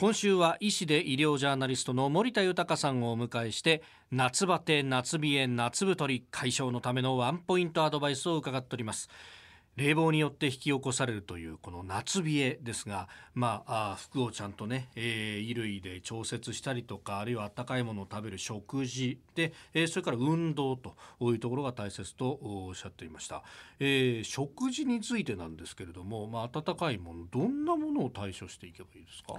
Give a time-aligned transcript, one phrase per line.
[0.00, 9.08] 今週は医師で医療ジャーナリストの森田豊さんをお迎えして夏バテ夏冷え夏太り解消のためのワンポイントアドバイスを伺っております。
[9.74, 23.42] 冷房によって引き起こされるというこの夏冷えですが、まあ、あ服をちゃんとね、えー、衣類で調節したりとかあるいは温かいものを食べる食事で、えー、それから運動というところが大切とおっしゃっていました、
[23.80, 29.34] えー、食事についてなんですけれども、まあ、温かいものどんなものを対処していけばいいですか？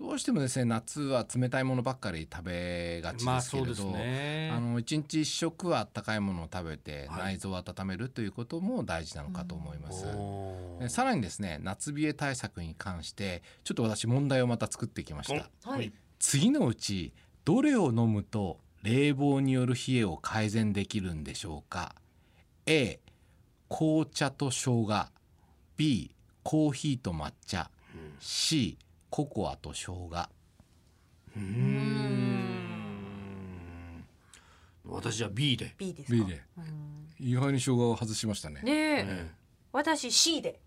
[0.00, 10.06] どうしてもですね夏は冷たいものばっかり食べがちですけれど、まあね、あの1日1食は温かいものを食べて内臓を温めるということも大事なのかと思います、
[10.80, 17.12] うん、さらにですね夏冷え対策に関してちょっと私問題をまた作ってきました、はい、次のうち
[17.44, 21.94] どれを飲むと冷房による冷えを改善できるんでしょうか
[22.64, 23.00] ？A
[23.68, 25.08] 紅茶と生姜。
[25.76, 26.10] B
[26.42, 28.76] コーヒーと抹茶、うん、C
[29.10, 30.28] ココアと生姜。
[31.36, 32.60] うん。
[34.84, 35.74] 私は B で。
[35.76, 36.42] B です B で。
[37.18, 38.62] 意外に生姜を外しましたね。
[38.62, 39.34] ねえ、ね、
[39.72, 40.60] 私 C で。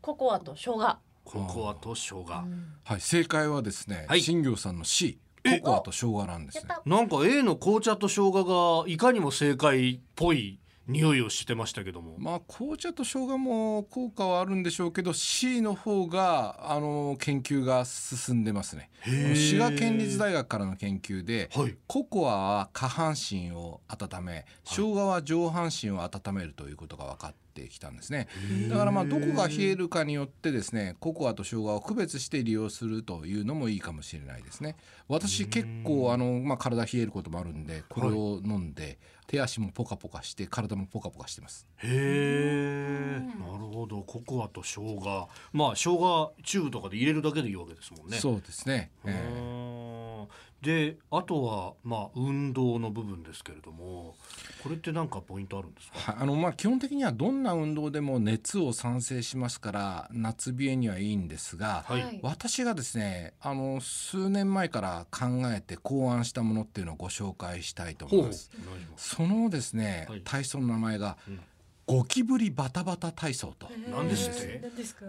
[0.00, 0.98] ココアと生姜。
[1.24, 2.24] ココアと生姜。
[2.24, 6.74] はい正解はですね、はい、新業さんの C ココアと生姜なんですね。
[6.84, 12.16] なんか A の紅茶と生姜がいかにも正解っぽい匂いをしてましたけども。
[12.18, 18.90] まあ紅茶と生姜も効果はあるんでしょうけど C の方があの研究が進んでますね。
[19.04, 28.28] 滋賀県立大学からの研究で、はい、ココアは下半身を温め生姜は上半身を温めるということが分かってきたんですね。
[28.68, 34.76] だからまあどこが冷えるかによってですねココアと生姜を区別して利用するというのもいいかもしれないですね。
[35.08, 41.66] 私結構あの、まあ、体冷えることもあるんでこれを飲んで、手足もポカポカして体もポカポカしてます。
[41.78, 43.20] へえ。
[43.38, 44.02] なるほど。
[44.02, 45.28] ココアと生姜。
[45.52, 48.18] まあ生姜チューブとかで入れるだけでいいわけですもんね。
[48.18, 49.61] そうですね、えー、
[50.62, 54.14] であとはまあ運動の部分ですけれども
[54.62, 68.50] これって何かポイントあるんですか、あのまあ基本的にはどんな運動でも熱を産生しますから夏冷えにはいいんですが、はい、私がですねあの数年前から考えて考案したものっていうのをご紹介したいと思います。
[68.96, 71.40] そのですね、はい、体操の名前が、うん
[71.86, 73.68] ゴキブリバタバタ体操と。
[73.90, 74.30] 何です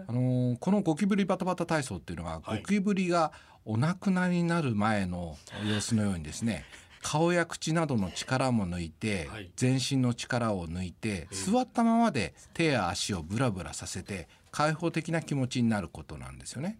[0.06, 3.32] あのこのゴキブリバタバタ体操っていうのは、はい、ゴキブリが
[3.64, 5.36] お亡くなりになる前の
[5.68, 6.64] 様子のようにですね。
[7.02, 16.78] 顔や口などの力も抜いて、はい、全身の力を抜いて、座ったままで手や足をブラブラさせて開放的な気持ちになることなんですよね。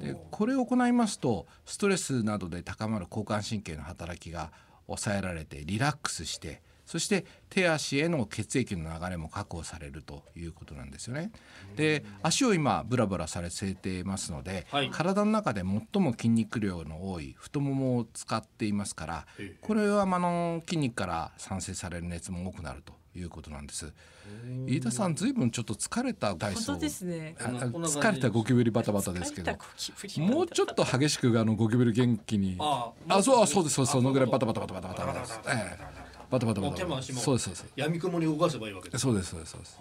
[0.00, 4.52] でこれを行いますとストレスなどで高まる交感神経の働きが
[4.86, 11.30] 抑えられてリラックスしてそして手足への血液の流れも確保されるということなんですよね。
[11.76, 19.26] で足を今ブラブラされてますので、はい、体の中で最も筋肉量の多い太ももを使っていますから
[19.60, 23.92] これはあの筋肉から産生される熱も多くなるということなんです。
[24.66, 26.78] 飯田さん、ずいぶんちょっと疲れた体操。
[26.78, 27.34] ですね。
[27.38, 29.52] 疲れたゴキブリバタバタですけど。
[30.22, 32.56] もうちょっと激しくあのゴキブリ元気に。
[32.58, 35.52] あ、そう、そうです、そうです、そのぐらいバタバタバタバタバタバタ。
[35.52, 35.87] ええ。
[36.30, 39.78] バタバタバタそうですそうです闇雲に動かせばいいわけですそうですそうですそうです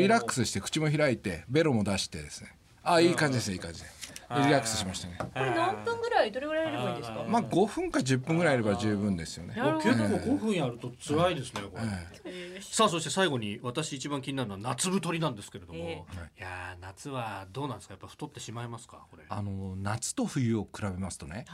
[0.00, 3.88] リラックスして口も開いてベロも出してですねあいい感じですいい感じで
[4.30, 5.18] リラックスしましたね。
[5.18, 7.24] これ何分ぐらいどれぐらいやればいいですか？
[7.28, 9.52] まあ5分か10分ぐらいやれば十分ですよね。
[9.54, 11.60] 結構5分やると辛いですね。
[11.70, 11.76] こ
[12.24, 12.31] れ。
[12.62, 16.40] さあそして最後に私一番気になるのは夏太りなんですけれども、い。
[16.40, 17.94] や夏はどうなんですか？
[17.94, 19.04] やっぱ太ってしまいますか？
[19.10, 19.24] これ。
[19.28, 21.44] あの夏と冬を比べますとね、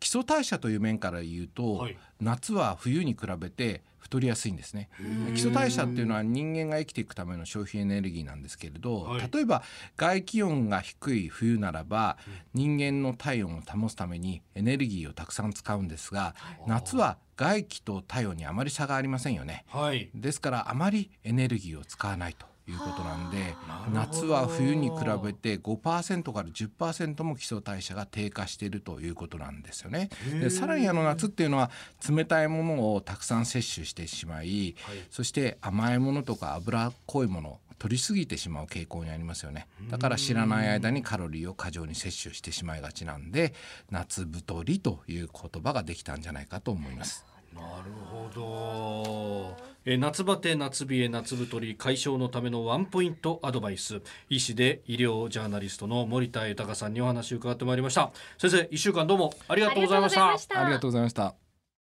[0.00, 1.88] 基礎代謝という面から言うと、
[2.20, 4.88] 夏は冬に比べて太りやすいんですね。
[5.34, 9.62] 基礎代謝っていうのは人間が生きていくための消費エネルギーなんですけれど、はい、例えば
[9.96, 12.16] 外気温が低い冬ならば、
[12.54, 16.34] 人間の体温を保つためにエネルギーをたくさん使うんですが、
[16.66, 23.54] 夏は外気と体温にあまり差がありませんよね、はい、ですからあまりエネルギーを使わないということなんで
[23.92, 30.10] 夏は冬に比べて5%から10%も基礎代謝が低下しているということなんですよね。
[30.40, 31.70] でさらにあの夏っていうのは
[32.08, 43.54] 冷たいものをたくさん摂取してしまい、はい、そして甘いものとか脂っこいもの取りすぎてしまう傾向にありますよねだから知らない間にカロリーを過剰に摂取してしまいがちなんで
[43.90, 47.24] 夏太りという言葉ができたんじゃないかと思います。
[47.54, 49.56] なるほど。
[49.90, 54.02] え夏バテ、夏冷え、夏太り解消のためのワンポイントアドバイス。
[54.28, 58.12] 医師で医療ジャーナリストの森田豊さんにお話を伺ってまいりました。
[58.36, 60.60] 先生、一週間どうもありがとうございました。
[60.60, 61.47] ありがとうございました。